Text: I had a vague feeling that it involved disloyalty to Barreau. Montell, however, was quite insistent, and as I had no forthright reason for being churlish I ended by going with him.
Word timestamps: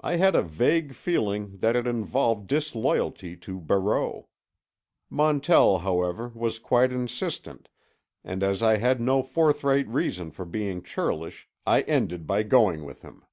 I 0.00 0.16
had 0.16 0.34
a 0.34 0.40
vague 0.40 0.94
feeling 0.94 1.58
that 1.58 1.76
it 1.76 1.86
involved 1.86 2.46
disloyalty 2.46 3.36
to 3.36 3.60
Barreau. 3.60 4.28
Montell, 5.10 5.80
however, 5.80 6.28
was 6.34 6.58
quite 6.58 6.90
insistent, 6.90 7.68
and 8.24 8.42
as 8.42 8.62
I 8.62 8.78
had 8.78 8.98
no 8.98 9.22
forthright 9.22 9.86
reason 9.88 10.30
for 10.30 10.46
being 10.46 10.82
churlish 10.82 11.50
I 11.66 11.82
ended 11.82 12.26
by 12.26 12.44
going 12.44 12.86
with 12.86 13.02
him. 13.02 13.26